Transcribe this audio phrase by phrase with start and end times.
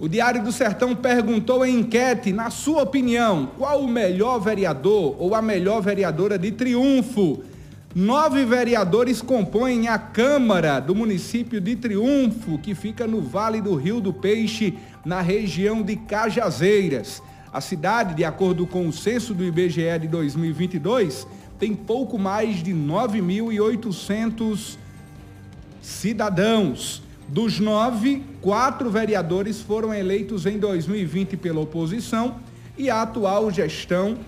[0.00, 5.34] O Diário do Sertão perguntou em enquete, na sua opinião, qual o melhor vereador ou
[5.34, 7.42] a melhor vereadora de Triunfo?
[7.94, 14.00] Nove vereadores compõem a Câmara do município de Triunfo, que fica no Vale do Rio
[14.00, 17.22] do Peixe, na região de Cajazeiras.
[17.52, 21.26] A cidade, de acordo com o censo do IBGE de 2022,
[21.58, 24.78] tem pouco mais de 9.800
[25.82, 27.09] cidadãos.
[27.30, 32.40] Dos nove, quatro vereadores foram eleitos em 2020 pela oposição
[32.76, 34.18] e a atual gestão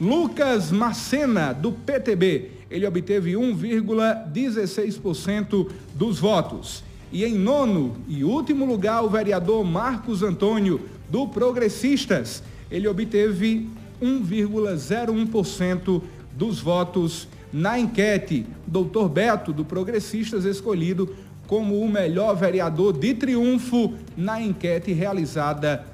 [0.00, 2.52] Lucas Macena, do PTB.
[2.70, 6.84] Ele obteve 1,16% dos votos.
[7.10, 12.44] E em nono e último lugar, o vereador Marcos Antônio, do Progressistas.
[12.70, 13.68] Ele obteve
[14.00, 16.00] 1,01%
[16.36, 18.46] dos votos na enquete.
[18.66, 21.12] Doutor Beto, do Progressistas, escolhido
[21.48, 25.84] como o melhor vereador de triunfo na enquete realizada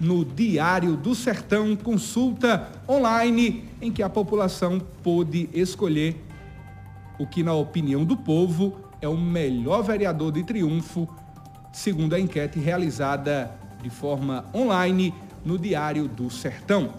[0.00, 6.24] no Diário do Sertão, consulta online em que a população pôde escolher
[7.18, 11.08] o que, na opinião do povo, é o melhor vereador de triunfo,
[11.72, 13.50] segundo a enquete realizada
[13.82, 15.14] de forma online
[15.44, 16.92] no Diário do Sertão.